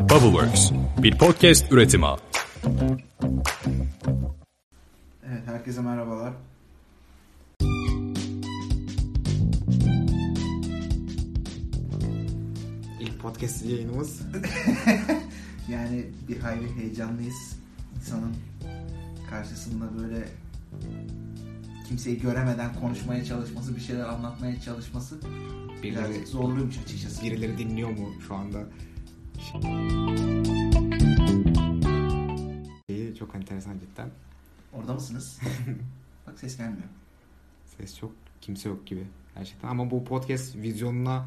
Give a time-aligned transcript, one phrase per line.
[0.00, 0.70] Bubbleworks,
[1.02, 2.06] bir podcast üretimi.
[5.26, 6.32] Evet, herkese merhabalar.
[13.00, 14.20] İlk podcast yayınımız.
[15.70, 17.56] Yani bir hayli heyecanlıyız.
[17.96, 18.34] İnsanın
[19.30, 20.28] karşısında böyle
[21.88, 25.18] kimseyi göremeden konuşmaya çalışması, bir şeyler anlatmaya çalışması
[25.82, 27.22] Birileri, birazcık zorluymuş açıkçası.
[27.24, 28.58] birileri dinliyor mu şu anda?
[32.90, 34.10] Şeyi çok enteresan cidden.
[34.72, 35.40] Orada mısınız?
[36.26, 36.88] Bak ses gelmiyor.
[37.66, 39.68] Ses çok kimse yok gibi gerçekten.
[39.68, 41.26] Ama bu podcast vizyonuna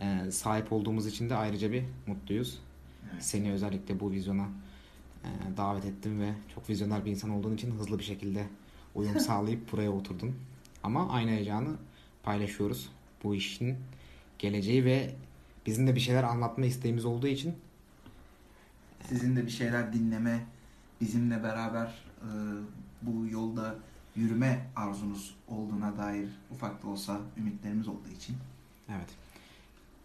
[0.00, 2.58] e, sahip olduğumuz için de ayrıca bir mutluyuz.
[3.12, 3.24] Evet.
[3.24, 4.48] Seni özellikle bu vizyona
[5.24, 8.46] e, davet ettim ve çok vizyoner bir insan olduğun için hızlı bir şekilde
[8.94, 10.36] uyum sağlayıp buraya oturdun.
[10.82, 11.76] Ama aynı heyecanı
[12.22, 12.88] paylaşıyoruz.
[13.24, 13.76] Bu işin
[14.38, 15.14] geleceği ve
[15.66, 17.54] bizim de bir şeyler anlatma isteğimiz olduğu için
[19.08, 20.46] Sizin de bir şeyler dinleme,
[21.00, 22.28] bizimle beraber e,
[23.02, 23.74] bu yolda
[24.16, 28.36] yürüme arzunuz olduğuna dair ufak da olsa ümitlerimiz olduğu için.
[28.88, 29.08] evet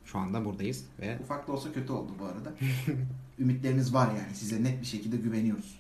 [0.06, 2.54] şu anda buradayız ve Ufak da olsa kötü oldu bu arada.
[3.40, 4.36] Ümitleriniz var yani.
[4.36, 5.80] Size net bir şekilde güveniyoruz.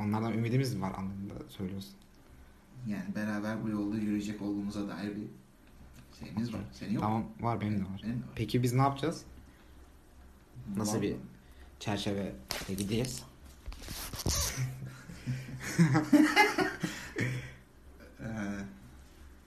[0.00, 1.94] onlardan ümidimiz var anlamında söylüyorsun.
[2.86, 5.26] Yani beraber bu yolda yürüyecek olduğumuza dair bir
[6.20, 6.60] şeyimiz var.
[6.72, 7.02] Senin yok?
[7.02, 8.00] Tamam var benim de var.
[8.02, 8.32] Benim de var.
[8.34, 9.22] Peki biz ne yapacağız?
[10.76, 11.20] Nasıl Var bir mı?
[11.80, 12.34] çerçeveye
[12.68, 13.22] gideceğiz?
[18.20, 18.24] Ee,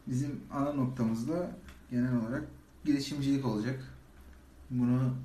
[0.07, 1.51] bizim ana noktamızda
[1.91, 2.43] genel olarak
[2.85, 3.83] girişimcilik olacak.
[4.69, 5.15] Bunu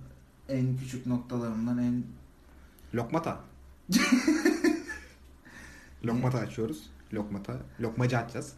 [0.49, 2.05] en küçük noktalarından en
[2.95, 3.41] Lokmata.
[6.05, 6.91] Lokmata açıyoruz.
[7.15, 7.57] Lokmata.
[7.81, 8.53] Lokmacı açacağız.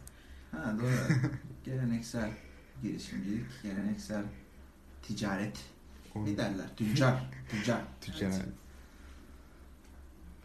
[0.51, 0.89] ha doğru.
[1.65, 2.31] geleneksel
[2.81, 4.23] girişimcilik, geleneksel
[5.01, 5.57] ticaret.
[6.15, 6.75] Ne derler?
[6.75, 7.31] Tüccar.
[7.49, 7.81] Tüccar.
[8.01, 8.27] Tüccar.
[8.27, 8.45] Evet.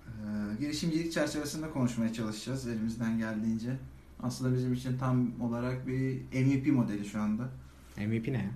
[0.09, 3.77] Ee, girişimcilik çerçevesinde konuşmaya çalışacağız elimizden geldiğince.
[4.23, 7.49] Aslında bizim için tam olarak bir MVP modeli şu anda.
[7.97, 8.51] MVP ne ya?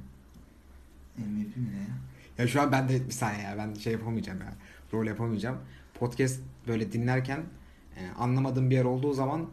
[1.18, 1.98] MVP mi ne ya?
[2.38, 4.54] Ya şu an ben de bir saniye ya ben şey yapamayacağım ya.
[4.92, 5.58] Rol yapamayacağım.
[5.94, 7.40] Podcast böyle dinlerken
[7.96, 9.46] e, anlamadığım bir yer olduğu zaman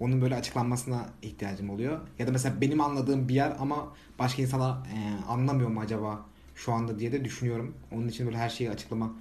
[0.00, 2.00] onun böyle açıklanmasına ihtiyacım oluyor.
[2.18, 6.72] Ya da mesela benim anladığım bir yer ama başka insanlar e, anlamıyor mu acaba şu
[6.72, 7.74] anda diye de düşünüyorum.
[7.92, 9.12] Onun için böyle her şeyi açıklama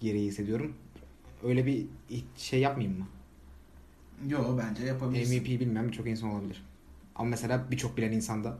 [0.00, 0.74] gereği hissediyorum.
[1.44, 1.86] Öyle bir
[2.36, 3.06] şey yapmayayım mı?
[4.28, 5.42] Yo bence yapabilirsin.
[5.42, 6.64] MVP bilmem birçok insan olabilir.
[7.16, 8.58] Ama mesela birçok bilen insanda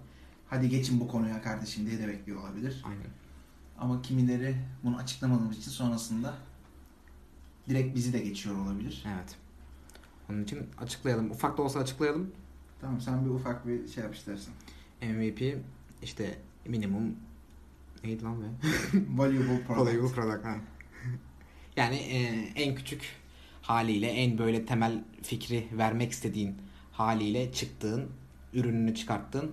[0.49, 2.83] Hadi geçin bu konuya kardeşim diye de bekliyor olabilir.
[2.85, 3.07] aynen.
[3.79, 6.35] Ama kimileri bunu açıklamadığımız için sonrasında
[7.69, 9.05] direkt bizi de geçiyor olabilir.
[9.07, 9.37] Evet.
[10.33, 11.31] Onun için açıklayalım.
[11.31, 12.31] Ufak da olsa açıklayalım.
[12.81, 14.55] Tamam sen bir ufak bir şey yap istersen.
[15.03, 15.57] MVP
[16.03, 17.17] işte minimum
[18.05, 18.47] neydi lan be?
[19.17, 19.81] Valuable product.
[19.81, 20.57] Valuable product ha.
[21.77, 22.19] Yani e,
[22.57, 23.03] en küçük
[23.63, 26.55] haliyle en böyle temel fikri vermek istediğin
[26.93, 28.09] haliyle çıktığın
[28.55, 29.53] ürününü çıkarttığın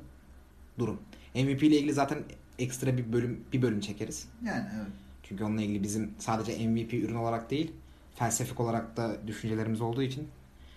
[0.80, 1.00] durum.
[1.36, 2.24] MVP ile ilgili zaten
[2.60, 4.28] ekstra bir bölüm bir bölüm çekeriz.
[4.46, 4.88] Yani evet.
[5.24, 7.72] Çünkü onunla ilgili bizim sadece MVP ürün olarak değil
[8.16, 10.28] felsefik olarak da düşüncelerimiz olduğu için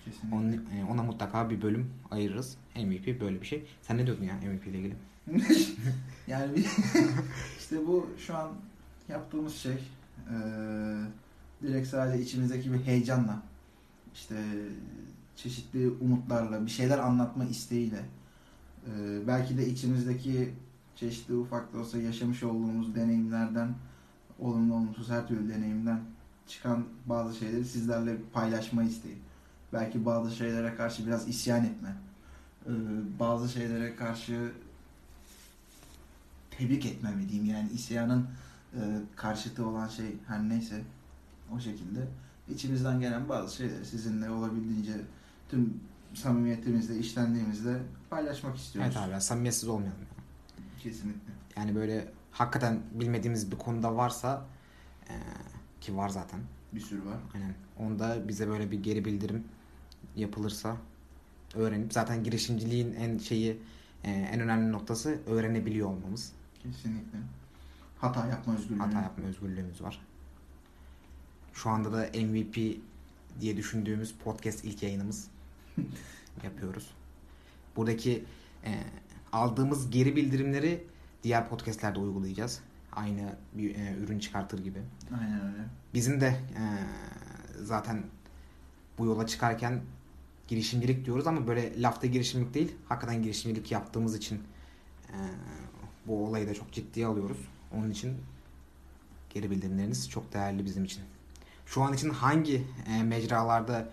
[0.05, 0.37] Kesinlikle.
[0.37, 2.57] onun, e, ona mutlaka bir bölüm ayırırız.
[2.77, 3.65] MVP böyle bir şey.
[3.83, 4.95] Sen ne diyordun ya MVP ile ilgili?
[6.27, 6.67] yani bir,
[7.59, 8.49] işte bu şu an
[9.09, 10.37] yaptığımız şey eee,
[11.63, 13.43] direkt sadece içimizdeki bir heyecanla
[14.15, 14.37] işte
[15.37, 18.01] çeşitli umutlarla bir şeyler anlatma isteğiyle
[18.87, 18.93] eee,
[19.27, 20.51] belki de içimizdeki
[20.97, 23.75] çeşitli ufak da olsa yaşamış olduğumuz deneyimlerden
[24.39, 26.01] olumlu olumsuz her türlü deneyimden
[26.49, 29.17] çıkan bazı şeyleri sizlerle paylaşma isteği.
[29.73, 31.97] Belki bazı şeylere karşı biraz isyan etme.
[32.67, 32.73] eee,
[33.21, 34.53] bazı şeylere karşı
[36.51, 38.27] tebrik etme mi diyeyim yani isyanın
[38.75, 38.81] e,
[39.17, 40.83] karşıtı olan şey her neyse
[41.57, 42.01] o şekilde
[42.49, 44.93] içimizden gelen bazı şeyleri sizinle olabildiğince
[45.49, 45.81] tüm
[46.15, 47.79] samimiyetimizle işlendiğimizde
[48.11, 48.93] paylaşmak istiyoruz.
[48.97, 50.01] Evet abi ya, samimiyetsiz olmayalım.
[50.01, 50.07] ya.
[50.83, 51.33] Kesinlikle.
[51.57, 54.45] Yani böyle hakikaten bilmediğimiz bir konuda varsa
[55.09, 55.15] e,
[55.81, 56.41] ki var zaten.
[56.73, 57.17] Bir sürü var.
[57.35, 57.55] Aynen.
[57.79, 59.45] Onda bize böyle bir geri bildirim
[60.17, 60.77] yapılırsa
[61.55, 63.59] öğrenip zaten girişimciliğin en şeyi
[64.05, 66.33] e, en önemli noktası öğrenebiliyor olmamız.
[66.63, 67.19] Kesinlikle.
[67.99, 68.79] Hata yapma özgürlüğü.
[68.79, 70.01] Hata yapma özgürlüğümüz var.
[71.53, 72.77] Şu anda da MVP
[73.41, 75.29] diye düşündüğümüz podcast ilk yayınımız
[76.45, 76.91] yapıyoruz.
[77.77, 78.25] Buradaki
[78.65, 78.81] e,
[79.33, 80.87] aldığımız geri bildirimleri
[81.23, 82.61] diğer podcastlerde uygulayacağız.
[82.93, 84.79] Aynı bir e, ürün çıkartır gibi.
[85.21, 85.65] Aynen öyle.
[85.95, 86.63] Bizim de e,
[87.63, 88.03] zaten
[88.99, 89.81] bu yola çıkarken
[90.49, 94.43] girişimcilik diyoruz ama böyle lafta girişimcilik değil, hakikaten girişimcilik yaptığımız için
[95.09, 95.19] e,
[96.07, 97.39] bu olayı da çok ciddiye alıyoruz.
[97.73, 98.17] Onun için
[99.31, 101.03] geri bildirimleriniz çok değerli bizim için.
[101.67, 103.89] Şu an için hangi e, mecralarda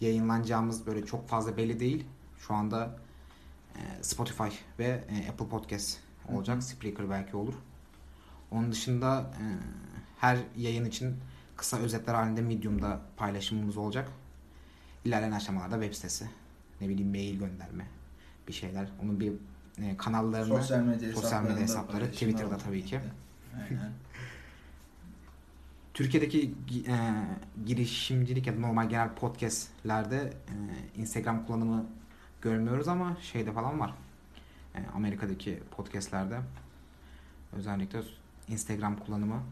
[0.00, 2.04] yayınlanacağımız böyle çok fazla belli değil.
[2.38, 2.98] Şu anda
[3.76, 4.48] e, Spotify
[4.78, 5.98] ve e, Apple Podcast
[6.28, 6.56] olacak.
[6.56, 6.62] Hı.
[6.62, 7.54] Spreaker belki olur.
[8.50, 9.44] Onun dışında e,
[10.20, 11.16] her yayın için
[11.56, 14.10] kısa özetler halinde Medium'da paylaşımımız olacak.
[15.06, 16.28] İlerleyen aşamalarda web sitesi,
[16.80, 17.86] ne bileyim mail gönderme
[18.48, 18.88] bir şeyler.
[19.02, 19.32] Onun bir
[19.82, 23.00] e, kanallarını Sosyal medya sosyal medya hesapları, Twitter'da tabii ki.
[23.54, 23.92] Aynen.
[25.94, 26.54] Türkiye'deki
[26.88, 26.96] e,
[27.66, 30.54] girişimcilik ya da normal genel podcastlerde e,
[31.00, 31.86] Instagram kullanımı
[32.42, 33.94] görmüyoruz ama şeyde falan var.
[34.74, 36.40] E, Amerika'daki podcastlerde
[37.52, 38.02] özellikle
[38.48, 39.42] Instagram kullanımı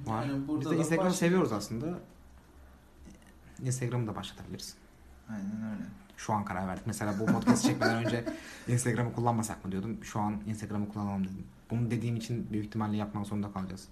[0.00, 0.26] var.
[0.26, 1.98] Yani Biz de Instagram'ı seviyoruz aslında.
[3.62, 4.74] Instagram'ı da başlatabiliriz.
[5.30, 5.84] Aynen öyle.
[6.16, 6.86] Şu an karar verdik.
[6.86, 8.24] Mesela bu podcast çekmeden önce
[8.68, 10.04] Instagram'ı kullanmasak mı diyordum.
[10.04, 11.46] Şu an Instagram'ı kullanalım dedim.
[11.70, 13.88] Bunu dediğim için büyük ihtimalle yapmak zorunda kalacağız.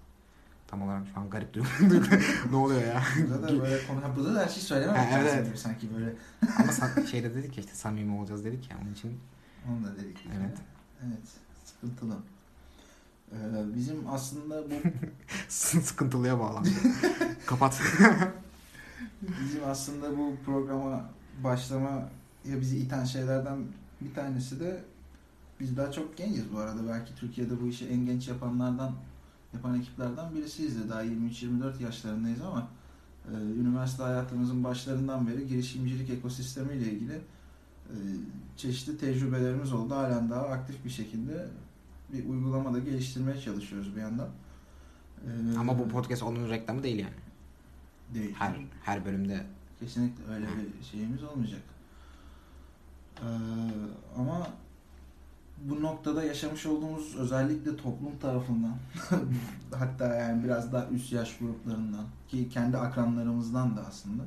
[0.66, 1.68] Tam olarak şu an garip duygu.
[2.50, 3.02] ne oluyor ya?
[3.28, 4.02] Burada da böyle konu...
[4.02, 5.32] Ha, burada da her şeyi söylememek Ha, evet.
[5.32, 6.12] lazım gibi sanki böyle.
[6.58, 9.20] Ama sa- şeyde dedik ya işte samimi olacağız dedik ya onun için
[9.70, 10.18] Onu da dedik.
[10.26, 10.32] Evet.
[10.38, 10.64] kere.
[11.06, 11.28] Evet.
[11.64, 12.16] Sıkıntılı.
[13.32, 13.36] Ee,
[13.76, 14.74] bizim aslında bu
[15.48, 16.68] sıkıntılıya bağlandı.
[17.46, 17.82] Kapat.
[19.22, 21.10] Bizim aslında bu programa
[21.44, 22.08] başlama
[22.50, 23.58] ya bizi iten şeylerden
[24.00, 24.84] bir tanesi de
[25.60, 26.88] biz daha çok genciz bu arada.
[26.88, 28.92] Belki Türkiye'de bu işi en genç yapanlardan
[29.54, 32.68] yapan ekiplerden birisiyiz de daha 23-24 yaşlarındayız ama
[33.28, 37.14] e, üniversite hayatımızın başlarından beri girişimcilik ekosistemiyle ilgili
[37.88, 37.96] e,
[38.56, 39.94] çeşitli tecrübelerimiz oldu.
[39.94, 41.46] Halen daha aktif bir şekilde
[42.12, 44.28] bir uygulama da geliştirmeye çalışıyoruz bir yandan.
[45.26, 47.14] E, Ama bu podcast onun reklamı değil yani.
[48.14, 48.34] Değil.
[48.34, 49.46] Her her bölümde
[49.80, 51.62] Kesinlikle öyle bir şeyimiz olmayacak.
[53.18, 53.26] Ee,
[54.18, 54.46] ama
[55.64, 58.76] bu noktada yaşamış olduğumuz özellikle toplum tarafından
[59.78, 64.22] hatta yani biraz daha üst yaş gruplarından ki kendi akranlarımızdan da aslında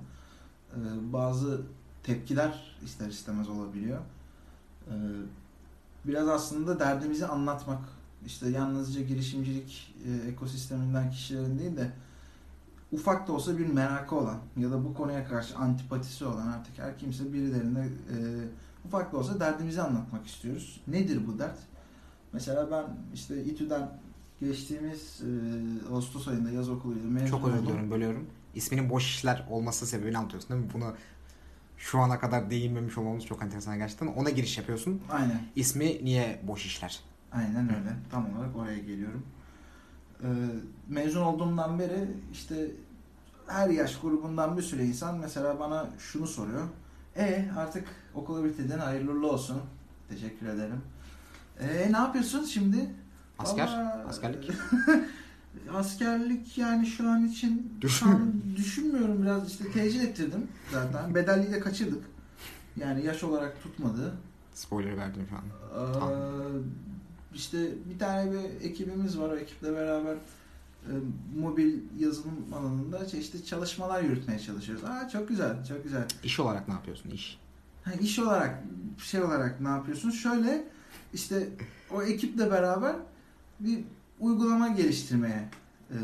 [0.76, 0.80] e,
[1.14, 1.62] bazı
[2.04, 4.00] tepkiler ister istemez olabiliyor.
[4.88, 4.94] Ee,
[6.06, 7.82] biraz aslında derdimizi anlatmak
[8.26, 11.92] işte yalnızca girişimcilik e, ekosisteminden kişilerin değil de
[12.94, 16.98] ufak da olsa bir merakı olan ya da bu konuya karşı antipatisi olan artık her
[16.98, 18.18] kimse birilerine e,
[18.86, 20.82] ufak da olsa derdimizi anlatmak istiyoruz.
[20.88, 21.58] Nedir bu dert?
[22.34, 23.90] Mesela ben işte İTÜ'den
[24.40, 28.28] geçtiğimiz e, Ağustos ayında yaz okuluyla mezun çok özür diliyorum bölüyorum.
[28.56, 30.72] İsminin boş işler olması sebebini anlatıyorsun değil mi?
[30.74, 30.94] Bunu
[31.78, 34.08] şu ana kadar değinmemiş olmamız çok enteresan gerçekten.
[34.08, 35.02] Ona giriş yapıyorsun.
[35.12, 35.42] Aynen.
[35.56, 37.00] İsmi niye boş işler?
[37.32, 37.96] Aynen öyle.
[38.12, 39.24] Tam olarak oraya geliyorum.
[40.24, 40.28] Ee,
[40.90, 42.72] mezun olduğumdan beri işte
[43.48, 46.68] her yaş grubundan bir sürü insan mesela bana şunu soruyor.
[47.18, 49.62] E artık okulu bitirdin hayırlı olsun.
[50.10, 50.82] Teşekkür ederim.
[51.60, 52.90] E ne yapıyorsun şimdi?
[53.40, 53.68] Asker?
[53.68, 54.52] Vallahi- Askerlik?
[55.74, 61.16] Askerlik yani şu an için an düşünmüyorum biraz işte tecil ettirdim zaten.
[61.16, 62.04] Bedelliyi de kaçırdık.
[62.78, 64.14] Yani yaş olarak tutmadı.
[64.54, 65.44] Spoiler verdim şu an.
[65.44, 66.04] Ee.
[67.36, 67.58] İşte
[67.90, 69.30] bir tane bir ekibimiz var.
[69.30, 70.92] O ekiple beraber e,
[71.40, 74.84] mobil yazılım alanında çeşitli çalışmalar yürütmeye çalışıyoruz.
[74.84, 76.08] Aa çok güzel, çok güzel.
[76.24, 77.10] İş olarak ne yapıyorsun?
[77.10, 77.40] İş.
[77.84, 78.64] Ha, iş olarak,
[78.98, 80.12] şey olarak ne yapıyorsun?
[80.12, 80.64] Şöyle
[81.14, 81.50] işte
[81.92, 82.96] o ekiple beraber
[83.60, 83.80] bir
[84.20, 85.50] uygulama geliştirmeye
[85.92, 85.98] e,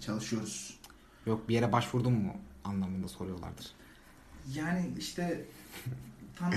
[0.00, 0.78] çalışıyoruz.
[1.26, 2.32] Yok bir yere başvurdun mu
[2.64, 3.72] anlamında soruyorlardır.
[4.54, 5.44] Yani işte
[6.38, 6.52] tam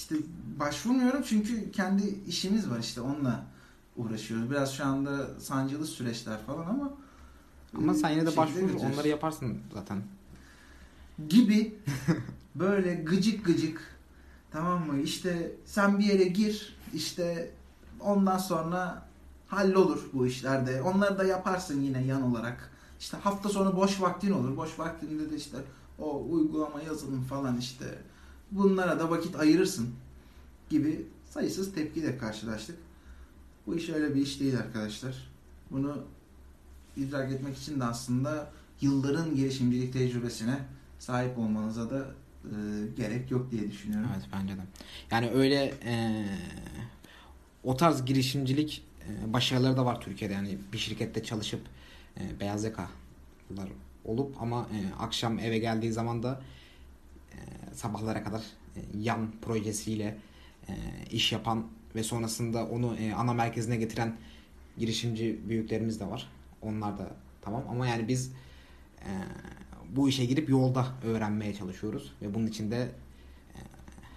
[0.00, 0.14] işte
[0.60, 3.46] başvurmuyorum çünkü kendi işimiz var işte onunla
[3.96, 4.50] uğraşıyoruz.
[4.50, 6.92] Biraz şu anda sancılı süreçler falan ama
[7.76, 10.02] Ama e, sen yine de şekilde başvur onları yaparsın zaten.
[11.28, 11.78] gibi
[12.54, 13.96] böyle gıcık gıcık
[14.50, 15.00] tamam mı?
[15.00, 17.50] İşte sen bir yere gir işte
[18.00, 19.08] ondan sonra
[19.48, 20.82] hallolur bu işlerde.
[20.82, 22.70] Onları da yaparsın yine yan olarak.
[23.00, 24.56] İşte hafta sonu boş vaktin olur.
[24.56, 25.56] Boş vaktinde de işte
[25.98, 27.98] o uygulama yazılım falan işte
[28.50, 29.90] bunlara da vakit ayırırsın
[30.70, 32.76] gibi sayısız tepkiyle karşılaştık.
[33.66, 35.30] Bu iş öyle bir iş değil arkadaşlar.
[35.70, 36.04] Bunu
[36.96, 40.58] idrak etmek için de aslında yılların girişimcilik tecrübesine
[40.98, 42.06] sahip olmanıza da
[42.44, 42.54] e,
[42.96, 44.10] gerek yok diye düşünüyorum.
[44.16, 44.60] Evet bence de.
[45.10, 46.24] Yani öyle e,
[47.64, 50.34] o tarz girişimcilik e, başarıları da var Türkiye'de.
[50.34, 51.60] Yani bir şirkette çalışıp
[52.16, 53.68] e, beyaz yakalar
[54.04, 56.40] olup ama e, akşam eve geldiği zaman da
[57.72, 58.40] sabahlara kadar
[58.76, 60.18] e, yan projesiyle
[60.68, 60.72] e,
[61.10, 64.16] iş yapan ve sonrasında onu e, ana merkezine getiren
[64.78, 66.28] girişimci büyüklerimiz de var.
[66.62, 67.10] Onlar da
[67.40, 68.32] tamam ama yani biz
[69.00, 69.10] e,
[69.96, 72.76] bu işe girip yolda öğrenmeye çalışıyoruz ve bunun için de
[73.54, 73.58] e,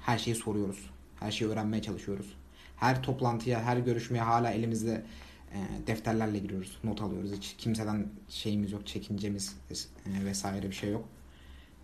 [0.02, 0.90] her şeyi soruyoruz.
[1.20, 2.36] Her şeyi öğrenmeye çalışıyoruz.
[2.76, 5.04] Her toplantıya, her görüşmeye hala elimizde
[5.52, 6.78] e, defterlerle giriyoruz.
[6.84, 7.32] Not alıyoruz.
[7.32, 8.88] Hiç kimseden şeyimiz yok.
[8.88, 11.06] Çekincemiz e, vesaire bir şey yok.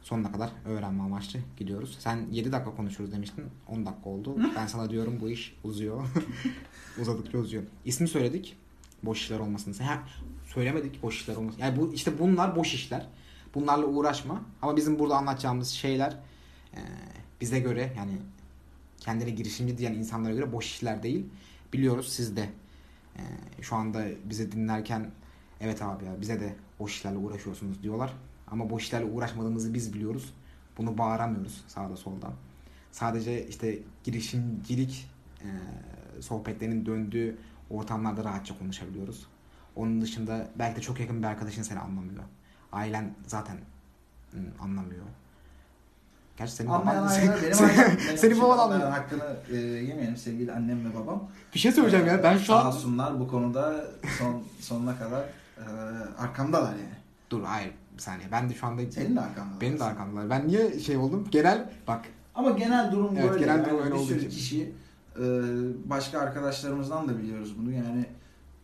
[0.03, 1.97] Sonuna kadar öğrenme amaçlı gidiyoruz.
[1.99, 3.45] Sen 7 dakika konuşuruz demiştin.
[3.67, 4.35] 10 dakika oldu.
[4.55, 6.07] Ben sana diyorum bu iş uzuyor.
[7.01, 7.63] Uzadıkça uzuyor.
[7.85, 8.57] İsmi söyledik.
[9.03, 9.73] Boş işler olmasın.
[9.73, 10.03] Ha,
[10.47, 11.59] söylemedik boş işler olmasın.
[11.59, 13.07] Yani bu işte bunlar boş işler.
[13.55, 14.41] Bunlarla uğraşma.
[14.61, 16.17] Ama bizim burada anlatacağımız şeyler
[16.73, 16.79] e,
[17.41, 18.11] bize göre yani
[18.99, 21.25] kendine girişimci diyen insanlara göre boş işler değil.
[21.73, 22.49] Biliyoruz siz de
[23.15, 23.21] e,
[23.61, 25.11] şu anda bizi dinlerken
[25.61, 28.13] evet abi ya bize de boş işlerle uğraşıyorsunuz diyorlar.
[28.51, 30.33] Ama boş işlerle uğraşmadığımızı biz biliyoruz.
[30.77, 32.31] Bunu bağıramıyoruz sağda solda.
[32.91, 35.09] Sadece işte girişimcilik
[35.41, 35.47] e,
[36.21, 37.37] sohbetlerinin döndüğü
[37.69, 39.27] ortamlarda rahatça konuşabiliyoruz.
[39.75, 42.23] Onun dışında belki de çok yakın bir arkadaşın seni anlamıyor.
[42.71, 43.57] Ailen zaten
[44.33, 45.03] ım, anlamıyor.
[46.37, 47.11] Gerçi senin Anlayan baban...
[47.11, 48.17] aileler benim ailem.
[48.17, 48.91] Senin baban anlıyor.
[48.91, 51.27] Hakkını e, yemeyelim sevgili annem ve babam.
[51.53, 52.23] Bir şey söyleyeceğim ya.
[52.23, 52.67] Ben şu Sağ an...
[52.67, 53.85] olsunlar bu konuda
[54.19, 55.21] son sonuna kadar
[55.57, 55.63] e,
[56.17, 56.99] arkamdalar yani.
[57.29, 58.31] Dur hayır bir saniye.
[58.31, 58.91] Ben de şu anda...
[58.91, 59.61] Senin de arkamdalar.
[59.61, 60.29] Benim de arkamdalar.
[60.29, 61.27] Ben niye şey oldum?
[61.31, 63.45] Genel bak Ama genel durum Evet, böyle.
[63.45, 64.29] genel yani durum öyle bir sürü için.
[64.29, 64.73] kişi
[65.19, 65.23] e,
[65.85, 67.71] başka arkadaşlarımızdan da biliyoruz bunu.
[67.71, 68.05] Yani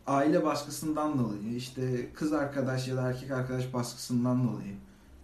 [0.07, 4.73] aile baskısından dolayı, işte kız arkadaş ya da erkek arkadaş baskısından dolayı,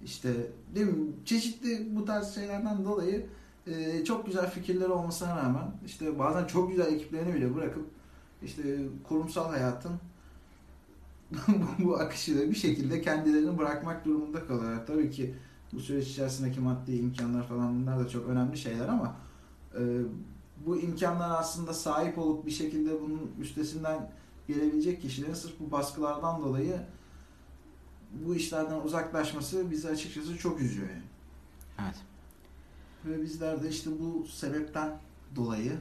[0.05, 0.29] işte
[0.75, 0.93] değil mi?
[1.25, 3.25] Çeşitli bu tarz şeylerden dolayı
[3.67, 7.85] e, çok güzel fikirleri olmasına rağmen işte bazen çok güzel ekiplerini bile bırakıp
[8.43, 8.63] işte
[9.07, 9.91] kurumsal hayatın
[11.79, 14.87] bu akışı bir şekilde kendilerini bırakmak durumunda kalıyorlar.
[14.87, 15.35] Tabii ki
[15.73, 19.15] bu süreç içerisindeki maddi imkanlar falan bunlar da çok önemli şeyler ama
[19.79, 20.01] e,
[20.65, 24.11] bu imkanlar aslında sahip olup bir şekilde bunun üstesinden
[24.47, 26.81] gelebilecek kişilerin sırf bu baskılardan dolayı
[28.25, 31.03] bu işlerden uzaklaşması bizi açıkçası çok üzüyor yani.
[31.79, 31.95] evet.
[33.05, 34.99] Ve bizler de işte bu sebepten
[35.35, 35.73] dolayı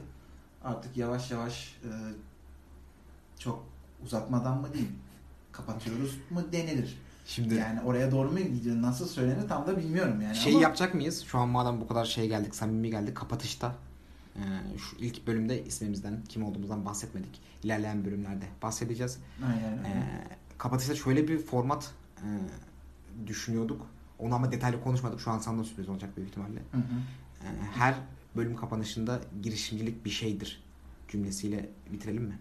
[0.63, 1.89] artık yavaş yavaş e,
[3.39, 3.65] çok
[4.03, 4.95] uzatmadan mı diyeyim
[5.51, 6.97] kapatıyoruz mu denilir.
[7.25, 10.35] Şimdi Yani oraya doğru mu gidiyor nasıl söylenir tam da bilmiyorum yani.
[10.35, 11.23] şey ama yapacak mıyız?
[11.23, 13.15] Şu an madem bu kadar şey geldik, samimi geldik.
[13.15, 13.75] Kapatışta
[14.35, 14.41] e,
[14.77, 17.41] şu ilk bölümde ismimizden, kim olduğumuzdan bahsetmedik.
[17.63, 19.17] İlerleyen bölümlerde bahsedeceğiz.
[19.45, 19.87] Aynen öyle.
[19.87, 20.03] E,
[20.57, 22.27] kapatışta şöyle bir format e,
[23.27, 23.87] düşünüyorduk.
[24.19, 25.19] Onu ama detaylı konuşmadık.
[25.19, 26.59] Şu an sana da sürpriz olacak büyük ihtimalle.
[26.71, 26.81] Hı hı.
[27.43, 27.95] E, her
[28.35, 30.63] bölüm kapanışında girişimcilik bir şeydir
[31.07, 32.39] cümlesiyle bitirelim mi?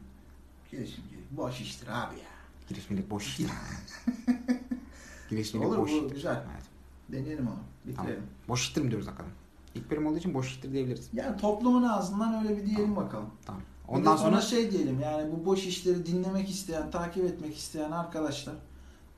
[0.71, 2.40] Girişimcilik boş iştir abi ya.
[2.71, 3.47] Girişimcilik boş iştir.
[5.31, 6.11] girişimcilik Olur boş bu iştir.
[6.15, 6.43] güzel.
[6.55, 6.65] Evet.
[7.09, 7.57] Deneyelim onu.
[7.87, 8.15] Bitirelim.
[8.15, 8.23] Tamam.
[8.49, 9.33] Boş iştir mi diyoruz hakikaten?
[9.75, 11.09] İlk bölüm olduğu için boş iştir diyebiliriz.
[11.13, 13.31] Yani toplumun ağzından öyle bir diyelim bakalım.
[13.47, 13.63] Tamam.
[13.89, 17.91] Ondan Ondan sonra sonra şey diyelim yani bu boş işleri dinlemek isteyen, takip etmek isteyen
[17.91, 18.55] arkadaşlar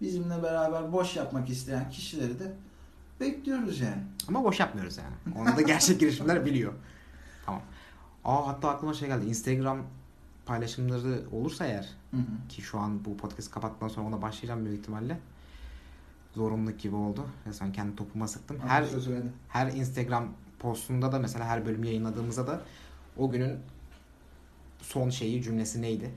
[0.01, 2.53] bizimle beraber boş yapmak isteyen kişileri de
[3.21, 4.03] bekliyoruz yani.
[4.29, 5.39] ama boş yapmıyoruz yani.
[5.39, 6.73] Onu da gerçek girişimler biliyor.
[7.47, 7.63] Tamam.
[8.25, 9.27] Aa hatta aklıma şey geldi.
[9.27, 9.79] Instagram
[10.47, 12.49] paylaşımları olursa eğer Hı hı.
[12.49, 15.19] ki şu an bu podcast kapattıktan sonra ona başlayacağım büyük ihtimalle.
[16.35, 17.27] Zorunluluk gibi oldu.
[17.47, 18.59] Resmen kendi topuma sıktım.
[18.67, 19.33] Her Söz verdim.
[19.49, 22.63] her Instagram postunda da mesela her bölüm yayınladığımızda da
[23.17, 23.59] o günün
[24.81, 26.11] son şeyi cümlesi neydi?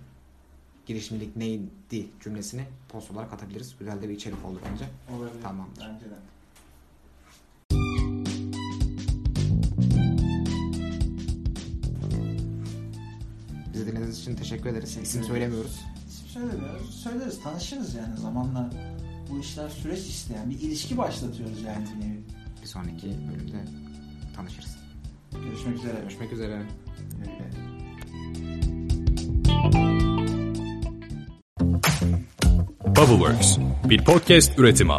[0.86, 3.76] Girişimcilik neydi cümlesini post olarak atabiliriz.
[3.80, 4.86] Güzel de bir içerik olur bence.
[5.18, 5.42] Olabilir.
[5.44, 5.82] Tamamdır.
[5.82, 6.16] Bence de.
[13.76, 14.98] Bizi dinlediğiniz için teşekkür ederiz.
[15.04, 15.80] İsim söylemiyoruz.
[16.10, 16.96] İsim söylemiyoruz.
[17.04, 18.70] Söyleriz, tanışırız yani zamanla.
[19.30, 22.20] Bu işler süreç isteyen bir ilişki başlatıyoruz yani bir nevi.
[22.62, 23.66] Bir sonraki bölümde
[24.36, 24.78] tanışırız.
[25.32, 26.00] Görüşmek üzere.
[26.02, 26.62] Görüşmek üzere.
[32.86, 33.58] Bubbleworks
[33.90, 34.94] bir podcast üretimi.